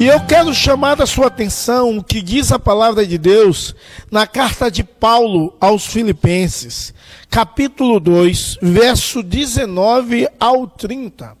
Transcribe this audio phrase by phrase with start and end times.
[0.00, 3.74] E eu quero chamar a sua atenção o que diz a palavra de Deus
[4.10, 6.94] na carta de Paulo aos Filipenses,
[7.28, 11.36] capítulo 2, verso 19 ao 30.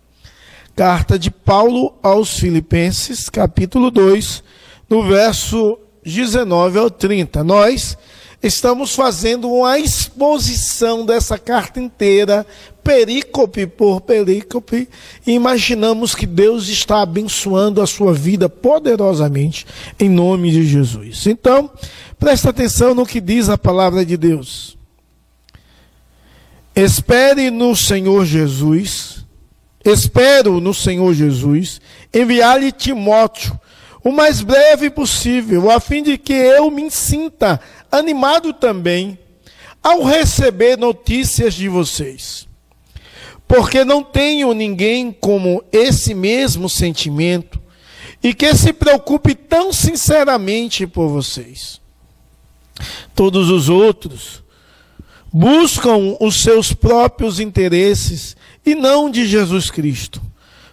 [0.76, 4.44] Carta de Paulo aos Filipenses, capítulo 2,
[4.90, 7.42] no verso 19 ao 30.
[7.42, 7.96] Nós
[8.42, 12.46] estamos fazendo uma exposição dessa carta inteira,
[12.90, 14.88] perícope por perícope,
[15.24, 19.64] imaginamos que Deus está abençoando a sua vida poderosamente,
[19.96, 21.24] em nome de Jesus.
[21.28, 21.70] Então,
[22.18, 24.76] presta atenção no que diz a palavra de Deus.
[26.74, 29.24] Espere no Senhor Jesus,
[29.84, 31.80] espero no Senhor Jesus,
[32.12, 33.56] enviar-lhe Timóteo,
[34.02, 39.16] o mais breve possível, a fim de que eu me sinta animado também
[39.80, 42.49] ao receber notícias de vocês.
[43.50, 47.60] Porque não tenho ninguém como esse mesmo sentimento
[48.22, 51.80] e que se preocupe tão sinceramente por vocês.
[53.12, 54.44] Todos os outros
[55.32, 60.22] buscam os seus próprios interesses e não de Jesus Cristo.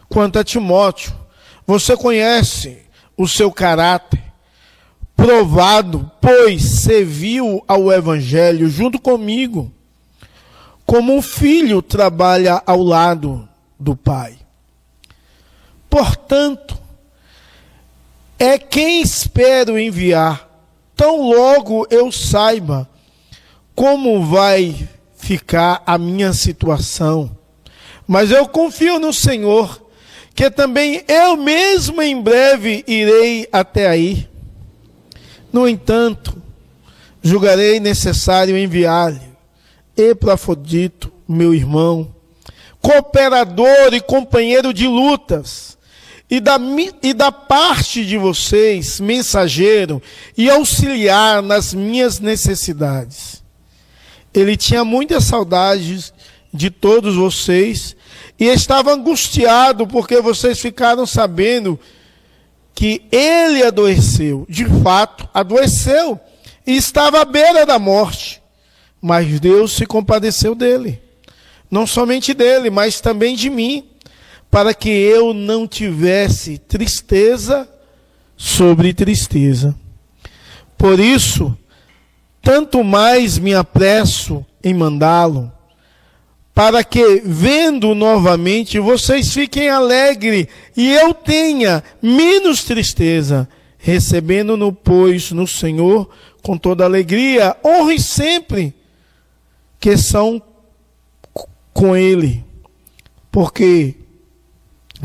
[0.08, 1.16] Quanto a Timóteo,
[1.66, 2.78] você conhece
[3.18, 4.22] o seu caráter
[5.16, 9.74] provado, pois serviu ao Evangelho junto comigo,
[10.88, 14.38] como um filho trabalha ao lado do pai.
[15.90, 16.78] Portanto,
[18.40, 20.50] é quem espero enviar,
[20.96, 22.90] tão logo eu saiba
[23.76, 27.36] como vai ficar a minha situação.
[28.08, 29.86] Mas eu confio no Senhor,
[30.34, 34.30] que também eu mesmo em breve irei até aí.
[35.52, 36.42] No entanto,
[37.22, 39.28] julgarei necessário enviar-lhe
[39.98, 42.14] Epafrodito, meu irmão,
[42.82, 45.78] cooperador e companheiro de lutas,
[46.30, 46.60] e da,
[47.02, 50.02] e da parte de vocês, mensageiro
[50.38, 53.44] e auxiliar nas minhas necessidades.
[54.34, 56.14] Ele tinha muitas saudades
[56.54, 57.96] de todos vocês
[58.40, 61.80] e estava angustiado porque vocês ficaram sabendo
[62.76, 64.46] que ele adoeceu.
[64.50, 66.20] De fato, adoeceu
[66.66, 68.42] e estava à beira da morte.
[69.08, 71.02] Mas Deus se compadeceu dele.
[71.72, 73.86] Não somente dele, mas também de mim,
[74.52, 77.70] para que eu não tivesse tristeza
[78.36, 79.74] sobre tristeza.
[80.78, 81.58] Por isso,
[82.42, 85.50] tanto mais me apresso em mandá-lo
[86.54, 93.48] para que, vendo novamente, vocês fiquem alegres e eu tenha menos tristeza,
[93.78, 96.10] recebendo-no, pois, no Senhor,
[96.42, 98.74] com toda alegria, honre sempre
[99.80, 100.42] que são
[101.74, 102.44] com Ele,
[103.32, 103.96] porque,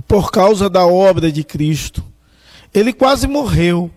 [0.09, 2.03] por causa da obra de Cristo,
[2.73, 3.91] Ele quase morreu,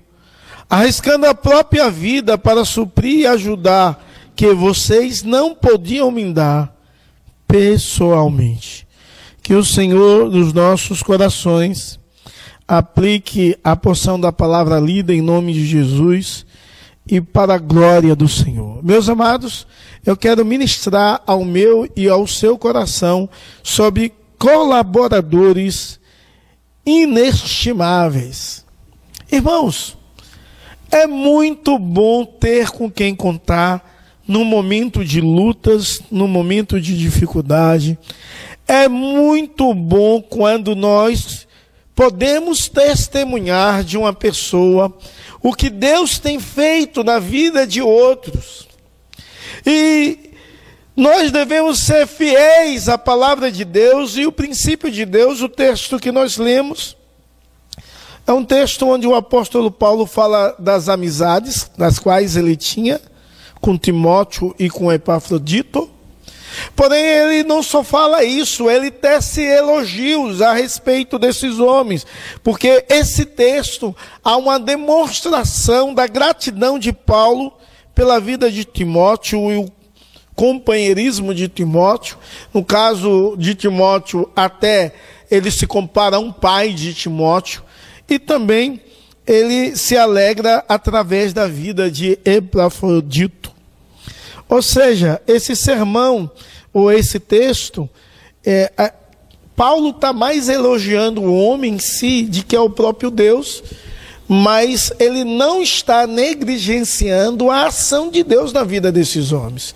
[0.69, 4.03] arriscando a própria vida para suprir e ajudar
[4.35, 6.75] que vocês não podiam me dar
[7.47, 8.85] pessoalmente.
[9.41, 11.99] Que o Senhor nos nossos corações
[12.67, 16.45] aplique a porção da palavra lida em nome de Jesus
[17.07, 18.83] e para a glória do Senhor.
[18.83, 19.67] Meus amados,
[20.05, 23.29] eu quero ministrar ao meu e ao seu coração
[23.61, 25.99] sobre colaboradores
[26.85, 28.65] inestimáveis.
[29.31, 29.97] Irmãos,
[30.91, 33.93] é muito bom ter com quem contar
[34.27, 37.97] no momento de lutas, no momento de dificuldade.
[38.67, 41.47] É muito bom quando nós
[41.95, 44.95] podemos testemunhar de uma pessoa
[45.41, 48.67] o que Deus tem feito na vida de outros.
[49.65, 50.31] E
[50.95, 55.99] nós devemos ser fiéis à palavra de Deus e o princípio de Deus, o texto
[55.99, 56.97] que nós lemos.
[58.27, 62.99] É um texto onde o apóstolo Paulo fala das amizades, das quais ele tinha
[63.61, 65.89] com Timóteo e com Epafrodito.
[66.75, 72.05] Porém, ele não só fala isso, ele tece elogios a respeito desses homens,
[72.43, 77.53] porque esse texto há uma demonstração da gratidão de Paulo
[77.93, 79.71] pela vida de Timóteo e o
[80.35, 82.17] companheirismo de Timóteo.
[82.53, 84.93] No caso de Timóteo, até
[85.31, 87.63] ele se compara a um pai de Timóteo,
[88.07, 88.81] e também
[89.25, 93.54] ele se alegra através da vida de Epafrodito.
[94.47, 96.29] Ou seja, esse sermão,
[96.73, 97.89] ou esse texto,
[98.45, 98.91] é, a,
[99.55, 103.63] Paulo está mais elogiando o homem em si de que é o próprio Deus,
[104.27, 109.73] mas ele não está negligenciando a ação de Deus na vida desses homens.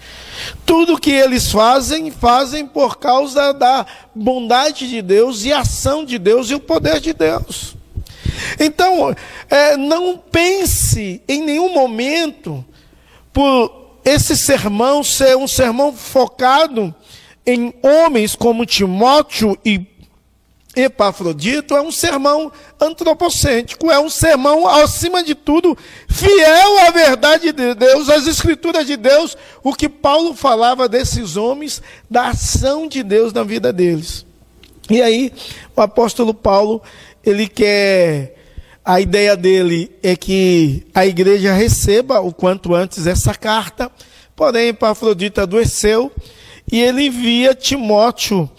[0.66, 6.18] Tudo que eles fazem, fazem por causa da bondade de Deus e a ação de
[6.18, 7.76] Deus e o poder de Deus.
[8.60, 9.16] Então,
[9.50, 12.66] é, não pense em nenhum momento
[13.32, 16.94] por esse sermão ser um sermão focado
[17.46, 19.86] em homens como Timóteo e
[20.76, 25.78] Epafrodito, é um sermão antropocêntrico, é um sermão, acima de tudo,
[26.08, 31.82] fiel à verdade de Deus, às escrituras de Deus, o que Paulo falava desses homens,
[32.10, 34.26] da ação de Deus na vida deles.
[34.90, 35.34] E aí,
[35.76, 36.82] o apóstolo Paulo,
[37.24, 38.39] ele quer
[38.90, 43.92] a ideia dele é que a igreja receba o quanto antes essa carta,
[44.36, 46.12] porém Epafrodito adoeceu
[46.72, 48.50] e ele envia Timóteo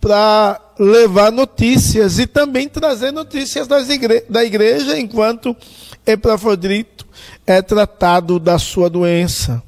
[0.00, 5.56] para levar notícias e também trazer notícias igre da igreja enquanto
[6.04, 7.06] Epafrodito
[7.46, 9.62] é tratado da sua doença.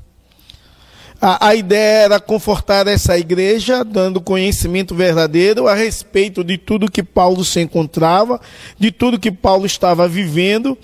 [1.21, 7.03] A, a, ideia era confortar essa igreja, dando conhecimento verdadeiro a respeito de tudo que
[7.03, 8.41] Paulo se encontrava,
[8.79, 10.79] de tudo que Paulo estava vivendo,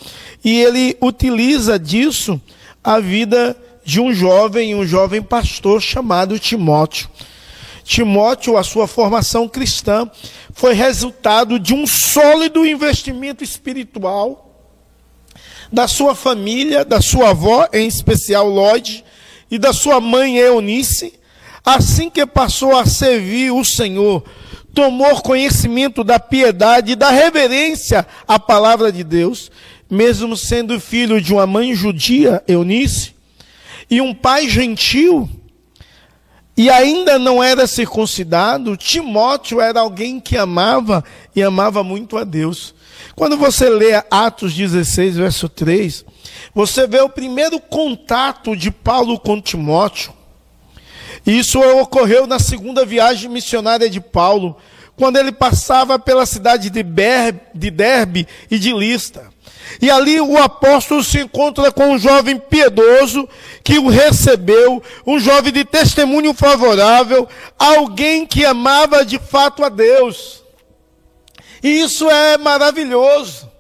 [0.45, 2.41] e ele utiliza disso
[2.83, 7.09] a vida de um jovem, um jovem pastor chamado Timóteo.
[7.85, 10.11] Timóteo, a sua formação cristã,
[10.53, 14.41] foi resultado de um sólido investimento espiritual
[15.71, 19.05] da sua família, da sua avó, em especial Lloyd,
[19.51, 21.15] e da sua mãe Eunice,
[21.65, 24.25] assim que passou a servir o Senhor,
[24.75, 29.51] tomou conhecimento da piedade e da reverência à palavra de Deus,
[29.89, 33.15] mesmo sendo filho de uma mãe judia, Eunice,
[33.91, 35.29] e um pai gentil,
[36.57, 41.05] e ainda não era circuncidado, Timóteo era alguém que amava
[41.35, 42.75] e amava muito a Deus.
[43.15, 46.05] Quando você lê Atos 16, verso 3,
[46.55, 50.13] você vê o primeiro contato de Paulo com Timóteo.
[51.27, 54.57] Isso ocorreu na segunda viagem missionária de Paulo,
[54.97, 59.33] quando ele passava pela cidade de, Ber, de Derbe e de Lista.
[59.81, 63.29] E ali o apóstolo se encontra com um jovem piedoso
[63.63, 67.27] que o recebeu, um jovem de testemunho favorável,
[67.59, 70.44] alguém que amava de fato a Deus.
[71.65, 73.51] E isso é maravilhoso.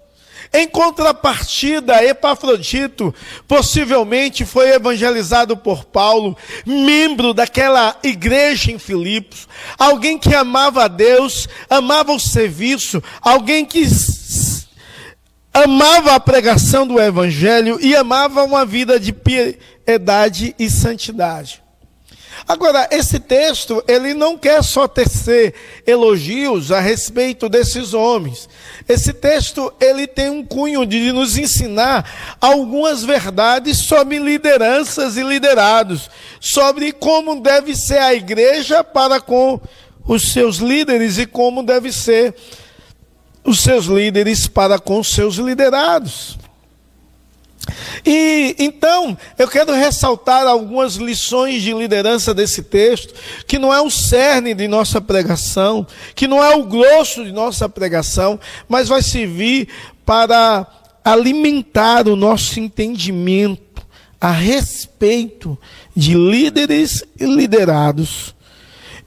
[0.52, 3.12] Em contrapartida, Epafrodito
[3.48, 6.36] possivelmente foi evangelizado por Paulo,
[6.66, 9.48] membro daquela igreja em Filipos,
[9.78, 13.84] alguém que amava a Deus, amava o serviço, alguém que
[15.52, 21.63] amava a pregação do evangelho e amava uma vida de piedade e santidade.
[22.46, 25.54] Agora, esse texto, ele não quer só tecer
[25.86, 28.48] elogios a respeito desses homens.
[28.88, 36.10] Esse texto, ele tem um cunho de nos ensinar algumas verdades sobre lideranças e liderados,
[36.40, 39.60] sobre como deve ser a igreja para com
[40.06, 42.34] os seus líderes e como deve ser
[43.42, 46.38] os seus líderes para com os seus liderados.
[48.04, 53.14] E então, eu quero ressaltar algumas lições de liderança desse texto,
[53.46, 57.68] que não é o cerne de nossa pregação, que não é o grosso de nossa
[57.68, 58.38] pregação,
[58.68, 59.68] mas vai servir
[60.04, 60.66] para
[61.04, 63.82] alimentar o nosso entendimento
[64.20, 65.58] a respeito
[65.94, 68.34] de líderes e liderados.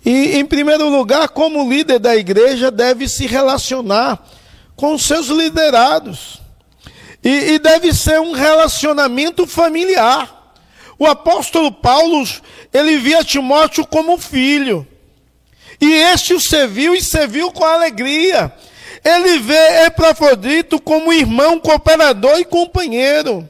[0.05, 4.23] E, em primeiro lugar, como líder da igreja, deve se relacionar
[4.75, 6.39] com seus liderados.
[7.23, 10.55] E, e deve ser um relacionamento familiar.
[10.99, 12.27] O apóstolo Paulo,
[12.73, 14.87] ele via Timóteo como filho.
[15.79, 18.51] E este o serviu e serviu com alegria.
[19.03, 23.47] Ele vê Epafrodito como irmão, cooperador e companheiro.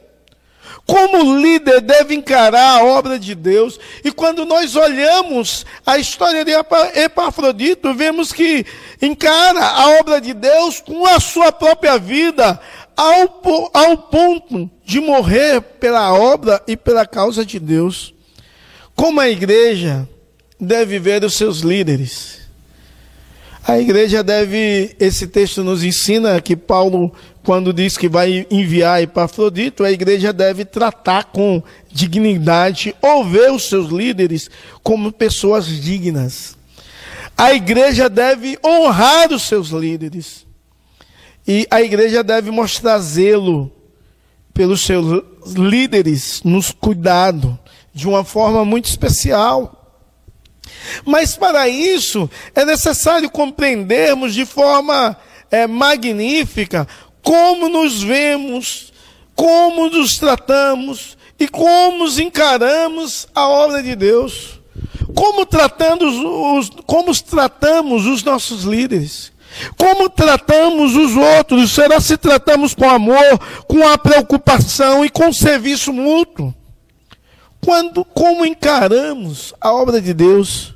[0.86, 3.78] Como líder deve encarar a obra de Deus.
[4.04, 6.52] E quando nós olhamos a história de
[6.94, 8.64] Epafrodito, vemos que
[9.00, 12.58] encara a obra de Deus com a sua própria vida,
[12.98, 18.12] ao, ao ponto de morrer pela obra e pela causa de Deus.
[18.96, 20.08] Como a igreja
[20.60, 22.40] deve ver os seus líderes?
[23.64, 27.12] A igreja deve, esse texto nos ensina que Paulo,
[27.44, 31.62] quando diz que vai enviar Epafrodito, a igreja deve tratar com
[31.92, 34.50] dignidade ou ver os seus líderes
[34.82, 36.56] como pessoas dignas.
[37.36, 40.47] A igreja deve honrar os seus líderes.
[41.48, 43.72] E a igreja deve mostrar zelo
[44.52, 45.24] pelos seus
[45.56, 47.58] líderes, nos cuidado
[47.94, 49.74] de uma forma muito especial.
[51.06, 55.16] Mas para isso é necessário compreendermos de forma
[55.50, 56.86] é, magnífica
[57.22, 58.92] como nos vemos,
[59.34, 64.60] como nos tratamos e como encaramos a obra de Deus.
[65.14, 66.04] Como, tratando
[66.58, 69.32] os, como tratamos os nossos líderes.
[69.76, 71.70] Como tratamos os outros?
[71.70, 76.54] Será se tratamos com amor, com a preocupação e com serviço mútuo?
[77.60, 80.74] Quando, como encaramos a obra de Deus?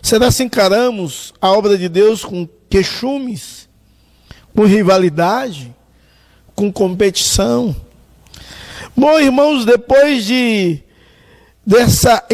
[0.00, 3.68] Será se encaramos a obra de Deus com queixumes,
[4.54, 5.74] com rivalidade,
[6.54, 7.76] com competição?
[8.96, 10.82] Bom, irmãos, depois de
[11.64, 12.24] dessa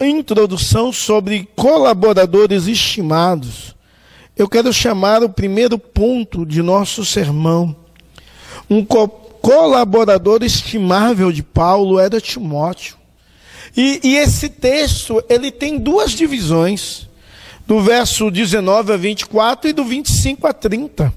[0.00, 3.76] introdução sobre colaboradores estimados,
[4.38, 7.74] eu quero chamar o primeiro ponto de nosso sermão.
[8.70, 9.08] Um co
[9.42, 12.96] colaborador estimável de Paulo era Timóteo.
[13.76, 17.08] E, e esse texto, ele tem duas divisões,
[17.66, 21.14] do verso 19 a 24 e do 25 a 30.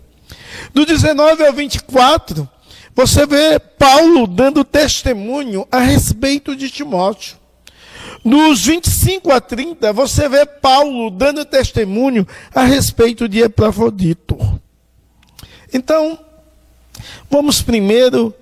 [0.73, 2.47] Do 19 ao 24,
[2.93, 7.37] você vê Paulo dando testemunho a respeito de Timóteo.
[8.23, 14.37] Nos 25 a 30, você vê Paulo dando testemunho a respeito de Epafrodito.
[15.73, 16.19] Então,
[17.29, 18.33] vamos primeiro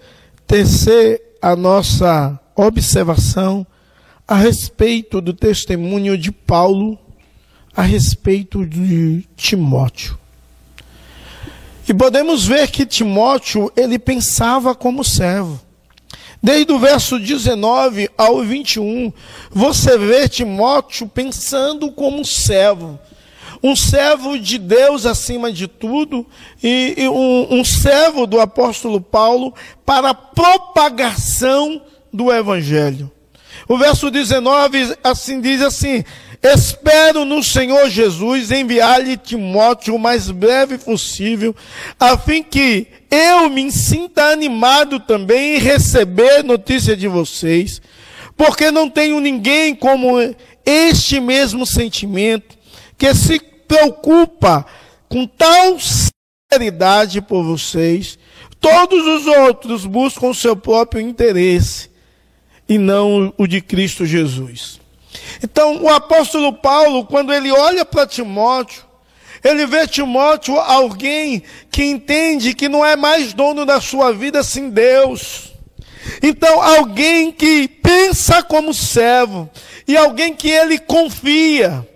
[0.45, 3.65] tecer a nossa observação
[4.27, 7.00] a respeito do testemunho de Paulo
[7.75, 10.19] a respeito de Timóteo.
[11.88, 15.59] E podemos ver que Timóteo, ele pensava como servo.
[16.41, 19.12] Desde o verso 19 ao 21,
[19.51, 22.98] você vê Timóteo pensando como servo.
[23.62, 26.25] Um servo de Deus acima de tudo,
[26.63, 29.53] e, e um, um servo do apóstolo Paulo
[29.86, 31.81] para a propagação
[32.12, 33.12] do evangelho.
[33.67, 36.05] O verso 19 assim diz assim:
[36.41, 41.53] Espero no Senhor Jesus enviar-lhe Timóteo o mais breve possível,
[42.00, 47.81] a fim que eu me sinta animado também em receber notícia de vocês,
[48.38, 50.15] porque não tenho ninguém como
[50.65, 52.58] este mesmo sentimento,
[52.98, 54.65] que se preocupa
[55.10, 58.17] com tal sinceridade por vocês.
[58.62, 61.89] Todos os outros buscam o seu próprio interesse
[62.67, 64.79] e não o de Cristo Jesus.
[65.44, 68.84] Então, o apóstolo Paulo, quando ele olha para Timóteo,
[69.44, 74.70] ele vê Timóteo alguém que entende que não é mais dono da sua vida sem
[74.70, 75.54] Deus.
[76.22, 79.50] Então, alguém que pensa como servo
[79.88, 81.88] e alguém que ele confia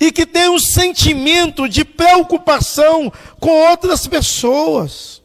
[0.00, 5.19] e que tem um sentimento de preocupação com outras pessoas.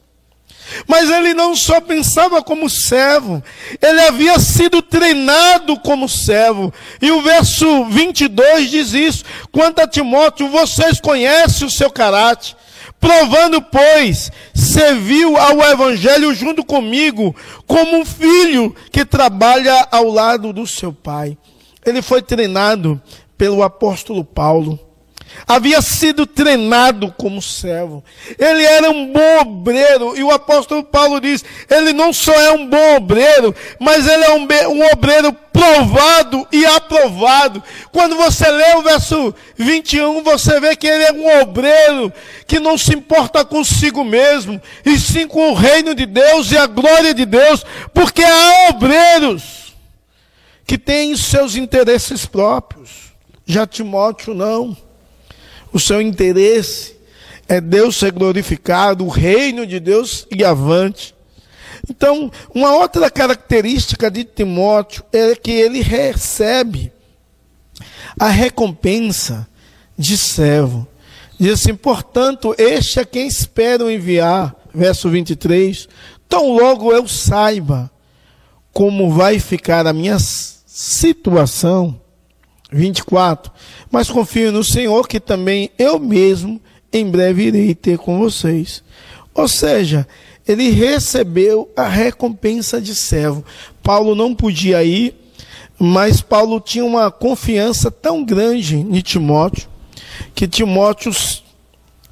[0.88, 3.43] Mas ele não só pensava como servo,
[3.81, 6.74] ele havia sido treinado como servo.
[7.01, 12.55] E o verso 22 diz isso: quanto a Timóteo, vocês conhecem o seu caráter,
[13.00, 20.65] provando, pois, serviu ao evangelho junto comigo, como um filho que trabalha ao lado do
[20.65, 21.38] seu pai.
[21.86, 23.01] Ele foi treinado
[23.38, 24.84] pelo apóstolo Paulo
[25.48, 28.03] havia sido treinado como servo.
[28.38, 32.67] Ele era um bom obreiro, e o apóstolo Paulo diz: ele não só é um
[32.67, 37.63] bom obreiro, mas ele é um, um obreiro provado e aprovado.
[37.91, 42.12] Quando você lê o verso 21, você vê que ele é um obreiro
[42.46, 46.67] que não se importa consigo mesmo, e sim com o reino de Deus e a
[46.67, 49.74] glória de Deus, porque há obreiros
[50.65, 53.13] que têm seus interesses próprios.
[53.46, 54.75] Já Timóteo não.
[55.75, 56.96] O seu interesse
[57.50, 61.13] é Deus ser glorificado, o reino de Deus e avante.
[61.89, 66.94] Então, uma outra característica de Timóteo é que ele recebe
[68.17, 69.46] a recompensa
[69.98, 70.88] de servo.
[71.38, 75.89] Diz assim: portanto, este é quem espero enviar, verso 23,
[76.29, 77.91] tão logo eu saiba
[78.72, 82.00] como vai ficar a minha situação.
[82.72, 83.51] 24.
[83.91, 86.60] Mas confio no Senhor que também eu mesmo
[86.91, 88.84] em breve irei ter com vocês.
[89.34, 90.07] Ou seja,
[90.48, 93.43] ele recebeu a recompensa de servo.
[93.84, 95.13] Paulo não podia ir,
[95.77, 99.67] mas Paulo tinha uma confiança tão grande em Timóteo,
[100.34, 101.12] que Timóteo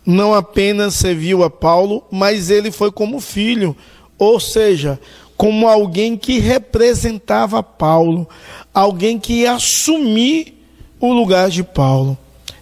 [0.06, 3.76] não apenas serviu a Paulo, mas ele foi como filho,
[4.18, 5.00] ou seja,
[5.38, 8.28] como alguém que representava Paulo,
[8.74, 10.66] alguém que ia assumir
[11.00, 12.18] o lugar de Paulo.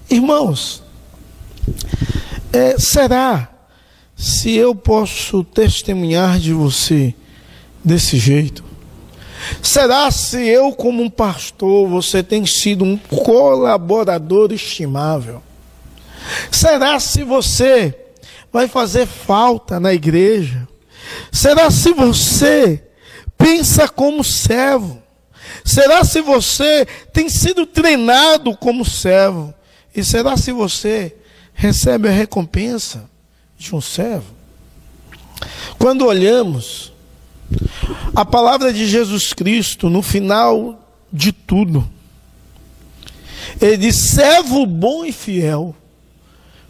[0.10, 0.84] Irmãos,
[2.52, 3.50] é, será
[4.16, 7.14] se eu posso testemunhar de você
[7.84, 8.64] desse jeito?
[9.62, 15.42] Será se eu, como um pastor, você tem sido um colaborador estimável?
[16.52, 17.96] Será se você
[18.52, 20.68] vai fazer falta na igreja?
[21.32, 22.84] Será se você
[23.38, 25.02] pensa como servo?
[25.64, 29.54] Será se você tem sido treinado como servo?
[29.96, 31.16] E será se você
[31.54, 33.10] recebe a recompensa
[33.58, 34.34] de um servo.
[35.78, 36.92] Quando olhamos
[38.16, 40.80] a palavra de Jesus Cristo no final
[41.12, 41.88] de tudo,
[43.60, 45.76] ele diz: servo bom e fiel,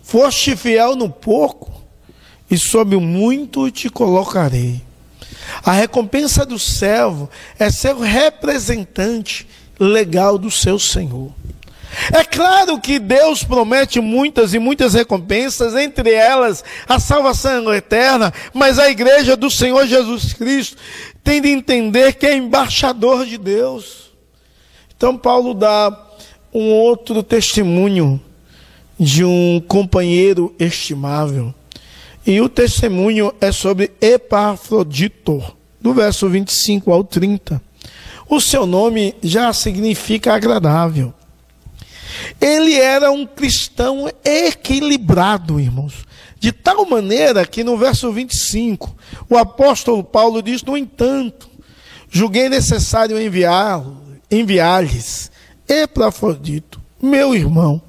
[0.02, 1.81] foste fiel no pouco,
[2.52, 4.82] e sob o muito te colocarei.
[5.64, 9.48] A recompensa do servo é ser o representante
[9.80, 11.32] legal do seu Senhor.
[12.14, 18.80] É claro que Deus promete muitas e muitas recompensas, entre elas a salvação eterna, mas
[18.80, 20.78] a igreja do Senhor Jesus Cristo
[21.24, 24.12] tem de entender que é embaixador de Deus.
[24.96, 26.08] Então, Paulo dá
[26.54, 28.22] um outro testemunho
[29.00, 31.54] de um companheiro estimável.
[32.26, 35.44] E o testemunho é sobre Epafrodito,
[35.80, 37.62] do verso 25 ao 30.
[38.30, 41.14] O seu nome já significa agradável.
[42.40, 46.06] Ele era um cristão equilibrado, irmãos.
[46.40, 48.96] De tal maneira que no verso 25,
[49.30, 51.50] o apóstolo Paulo diz: No entanto,
[52.10, 54.86] julguei necessário enviar-lhes enviar
[55.68, 57.82] Epafrodito, meu irmão,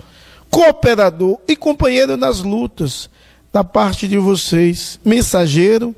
[0.51, 3.09] cooperador e companheiro nas lutas,
[3.53, 5.95] da parte de vocês, mensageiro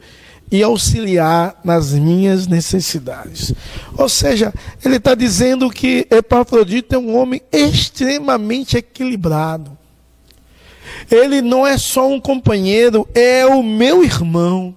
[0.51, 3.53] e auxiliar nas minhas necessidades.
[3.97, 4.53] Ou seja,
[4.85, 9.77] ele está dizendo que Epafrodito é um homem extremamente equilibrado.
[11.11, 14.77] Ele não é só um companheiro, é o meu irmão.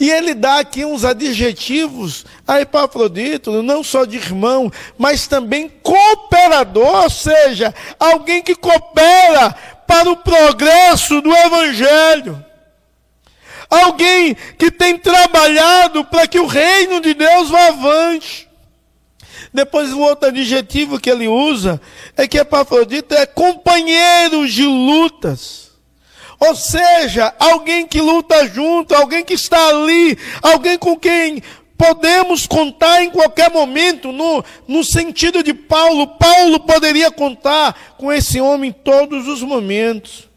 [0.00, 7.04] E ele dá aqui uns adjetivos a Epafrodito, não só de irmão, mas também cooperador,
[7.04, 9.54] ou seja, alguém que coopera
[9.86, 12.44] para o progresso do Evangelho.
[13.70, 18.48] Alguém que tem trabalhado para que o reino de Deus vá avante.
[19.52, 21.80] Depois o outro adjetivo que ele usa
[22.16, 25.70] é que Epafrodito é companheiro de lutas.
[26.40, 31.42] Ou seja, alguém que luta junto, alguém que está ali, alguém com quem
[31.82, 38.40] podemos contar em qualquer momento, no, no sentido de Paulo, Paulo poderia contar com esse
[38.40, 40.28] homem em todos os momentos.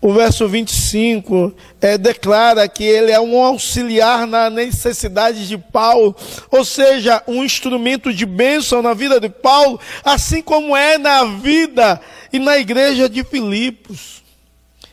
[0.00, 6.16] O verso 25 é, declara que ele é um auxiliar na necessidade de Paulo,
[6.50, 12.00] ou seja, um instrumento de bênção na vida de Paulo, assim como é na vida
[12.32, 14.22] e na igreja de Filipos.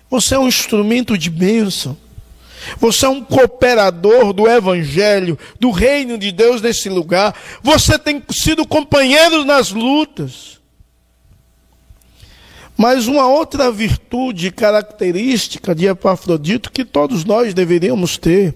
[0.10, 1.96] Você é um instrumento de bênção.
[2.80, 7.36] Você é um cooperador do Evangelho, do reino de Deus nesse lugar.
[7.64, 10.58] Você tem sido companheiro nas lutas.
[12.76, 18.54] Mas uma outra virtude característica de Epafrodito que todos nós deveríamos ter,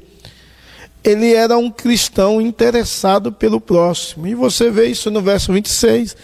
[1.04, 4.28] ele era um cristão interessado pelo próximo.
[4.28, 6.16] E você vê isso no verso 26,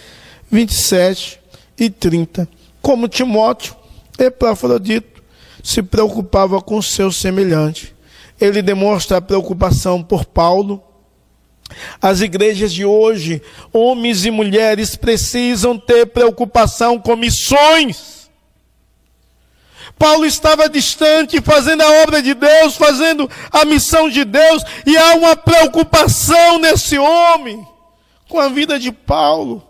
[0.52, 1.40] 27
[1.80, 2.48] e 30.
[2.84, 3.76] Como Timóteo,
[4.20, 5.17] Epafrodito
[5.68, 7.94] se preocupava com seu semelhante.
[8.40, 10.82] Ele demonstra preocupação por Paulo.
[12.02, 13.42] As igrejas de hoje,
[13.74, 18.30] homens e mulheres, precisam ter preocupação com missões.
[20.00, 25.16] Paulo estava distante, fazendo a obra de Deus, fazendo a missão de Deus, e há
[25.16, 27.68] uma preocupação nesse homem
[28.30, 29.68] com a vida de Paulo.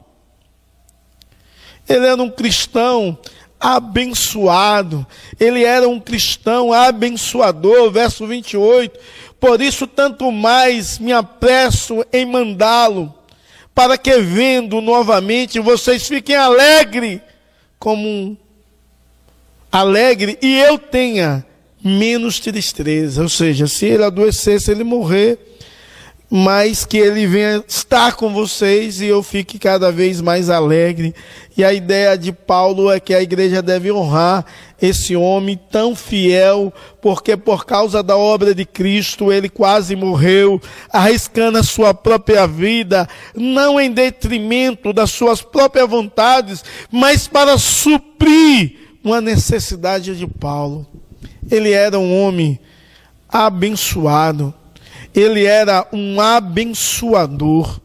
[1.89, 3.17] Ele era um cristão
[3.59, 5.05] abençoado.
[5.39, 8.99] Ele era um cristão abençoador, verso 28.
[9.39, 13.13] Por isso, tanto mais me apresso em mandá-lo,
[13.73, 17.21] para que vendo novamente vocês fiquem alegre,
[17.77, 18.37] como um
[19.71, 21.45] alegre, e eu tenha
[21.83, 23.21] menos tristeza.
[23.21, 25.56] Ou seja, se ele adoecer, se ele morrer,
[26.29, 31.15] mas que ele venha estar com vocês e eu fique cada vez mais alegre.
[31.55, 34.45] E a ideia de Paulo é que a igreja deve honrar
[34.79, 40.61] esse homem tão fiel, porque por causa da obra de Cristo ele quase morreu,
[40.91, 48.75] arriscando a sua própria vida, não em detrimento das suas próprias vontades, mas para suprir
[49.01, 50.85] uma necessidade de Paulo.
[51.49, 52.59] Ele era um homem
[53.29, 54.53] abençoado
[55.19, 57.79] ele era um abençoador.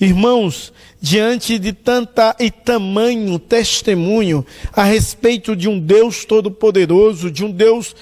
[0.00, 7.50] Irmãos, diante de tanta e tamanho testemunho a respeito de um Deus todo-poderoso, de um
[7.50, 7.94] Deus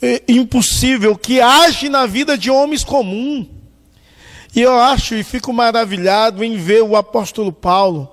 [0.00, 3.46] eh, impossível que age na vida de homens comuns.
[4.56, 8.08] E eu acho e fico maravilhado em ver o apóstolo Paulo,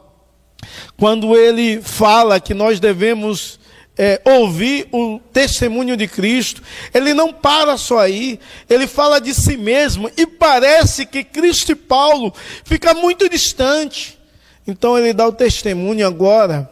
[0.97, 3.60] quando ele fala que nós devemos
[3.97, 6.61] é, ouvir o testemunho de Cristo,
[6.93, 11.75] ele não para só aí, ele fala de si mesmo e parece que Cristo e
[11.75, 14.17] Paulo fica muito distante.
[14.65, 16.69] Então ele dá o testemunho agora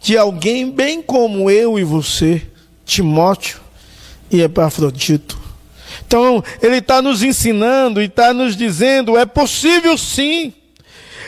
[0.00, 2.42] de alguém bem como eu e você,
[2.84, 3.60] Timóteo
[4.30, 5.38] e Epafrodito.
[6.06, 10.52] Então, ele está nos ensinando e está nos dizendo: é possível sim.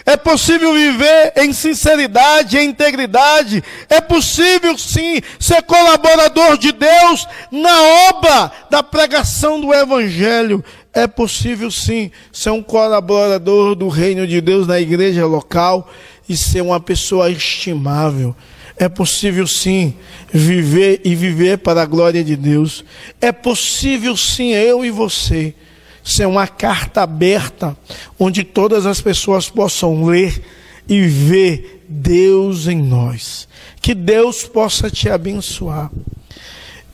[0.05, 3.62] É possível viver em sinceridade, em integridade.
[3.88, 10.65] É possível sim ser colaborador de Deus na obra da pregação do Evangelho.
[10.93, 15.88] É possível sim ser um colaborador do reino de Deus na igreja local
[16.29, 18.35] e ser uma pessoa estimável.
[18.77, 19.95] É possível sim
[20.33, 22.85] viver e viver para a glória de Deus.
[23.21, 25.55] É possível sim eu e você
[26.03, 27.77] ser uma carta aberta
[28.19, 30.43] onde todas as pessoas possam ler
[30.88, 33.49] e ver Deus em nós.
[33.81, 35.91] Que Deus possa te abençoar.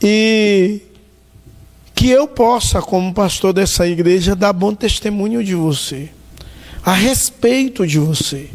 [0.03, 0.81] E
[1.95, 6.09] que eu possa, como pastor dessa igreja, dar bom testemunho de você,
[6.85, 8.49] a respeito de você.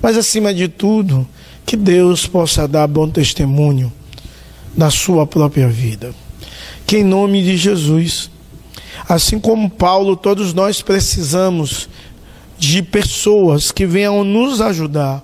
[0.00, 1.26] Mas acima de tudo,
[1.66, 3.92] que Deus possa dar bom testemunho
[4.76, 6.14] da sua própria vida.
[6.86, 8.30] Que em nome de Jesus,
[9.08, 11.88] assim como Paulo, todos nós precisamos
[12.58, 15.22] de pessoas que venham nos ajudar,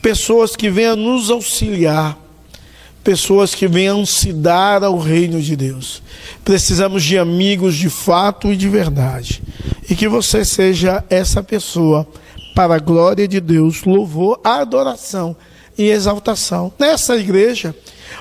[0.00, 2.18] pessoas que venham nos auxiliar,
[3.02, 6.02] pessoas que venham se dar ao reino de Deus.
[6.44, 9.42] Precisamos de amigos de fato e de verdade.
[9.88, 12.06] E que você seja essa pessoa
[12.54, 15.36] para a glória de Deus, louvor, adoração
[15.76, 16.72] e exaltação.
[16.78, 17.74] Nessa igreja,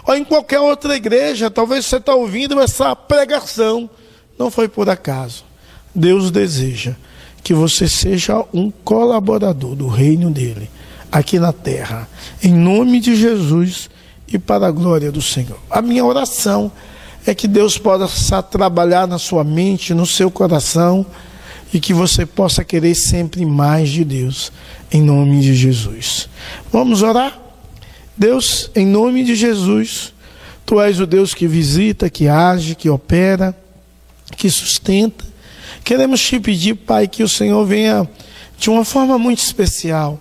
[0.05, 3.89] ou em qualquer outra igreja, talvez você está ouvindo essa pregação,
[4.41, 5.43] não foi por acaso.
[5.93, 6.95] Deus deseja
[7.43, 10.67] que você seja um colaborador do reino dele,
[11.11, 12.09] aqui na terra,
[12.41, 13.87] em nome de Jesus
[14.27, 15.59] e para a glória do Senhor.
[15.69, 16.71] A minha oração
[17.23, 21.05] é que Deus possa trabalhar na sua mente, no seu coração,
[21.71, 24.51] e que você possa querer sempre mais de Deus,
[24.91, 26.27] em nome de Jesus.
[26.71, 27.39] Vamos orar?
[28.17, 30.13] Deus, em nome de Jesus,
[30.65, 33.55] tu és o Deus que visita, que age, que opera,
[34.35, 35.25] que sustenta.
[35.83, 38.09] Queremos te pedir, Pai, que o Senhor venha
[38.57, 40.19] de uma forma muito especial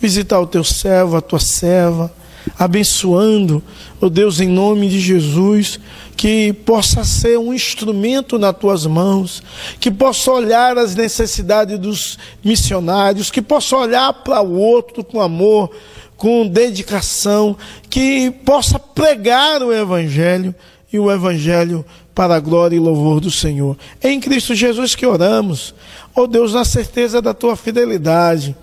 [0.00, 2.12] visitar o teu servo, a tua serva,
[2.58, 3.62] abençoando,
[4.00, 5.78] ó oh Deus, em nome de Jesus,
[6.16, 9.42] que possa ser um instrumento nas tuas mãos,
[9.78, 15.70] que possa olhar as necessidades dos missionários, que possa olhar para o outro com amor,
[16.16, 17.56] com dedicação,
[17.90, 20.54] que possa pregar o Evangelho
[20.92, 21.84] e o Evangelho
[22.18, 23.78] para a glória e louvor do Senhor.
[24.02, 25.72] É em Cristo Jesus que oramos,
[26.16, 28.56] ó oh Deus, na certeza da tua fidelidade,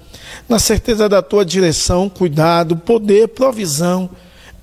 [0.49, 4.09] na certeza da tua direção, cuidado, poder, provisão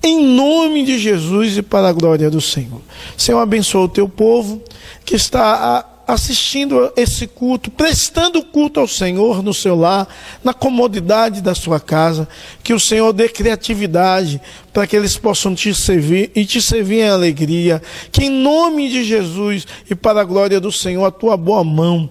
[0.03, 2.81] em nome de Jesus e para a glória do Senhor.
[3.17, 4.61] Senhor, abençoa o teu povo
[5.03, 10.07] que está assistindo esse culto, prestando culto ao Senhor no seu lar,
[10.43, 12.27] na comodidade da sua casa,
[12.63, 14.41] que o Senhor dê criatividade
[14.73, 19.03] para que eles possam te servir e te servir em alegria, que em nome de
[19.03, 22.09] Jesus e para a glória do Senhor, a tua boa mão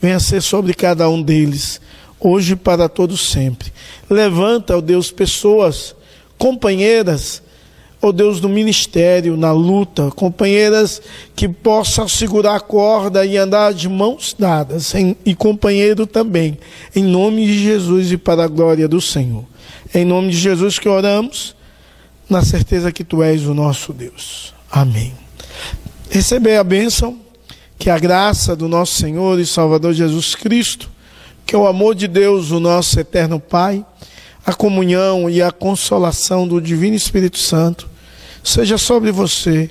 [0.00, 1.80] venha ser sobre cada um deles,
[2.18, 3.72] hoje e para todos sempre.
[4.08, 5.94] Levanta, ó Deus, pessoas
[6.36, 7.42] companheiras,
[8.02, 11.02] ó oh Deus, do ministério, na luta, companheiras
[11.36, 16.58] que possam segurar a corda e andar de mãos dadas, em, e companheiro também,
[16.96, 19.44] em nome de Jesus e para a glória do Senhor.
[19.94, 21.54] Em nome de Jesus que oramos,
[22.28, 24.54] na certeza que Tu és o nosso Deus.
[24.70, 25.12] Amém.
[26.08, 27.18] Receber a bênção,
[27.78, 30.90] que a graça do nosso Senhor e Salvador Jesus Cristo,
[31.44, 33.84] que o amor de Deus, o nosso eterno Pai,
[34.44, 37.88] a comunhão e a consolação do Divino Espírito Santo
[38.42, 39.70] seja sobre você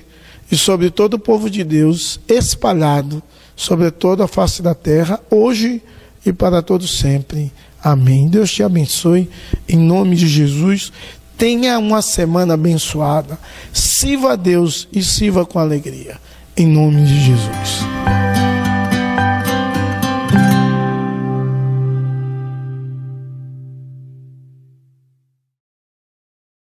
[0.50, 3.22] e sobre todo o povo de Deus, espalhado
[3.56, 5.82] sobre toda a face da terra, hoje
[6.24, 7.52] e para todos sempre.
[7.82, 8.28] Amém.
[8.28, 9.28] Deus te abençoe,
[9.68, 10.92] em nome de Jesus.
[11.36, 13.38] Tenha uma semana abençoada.
[13.72, 16.18] Sirva a Deus e sirva com alegria.
[16.56, 18.29] Em nome de Jesus.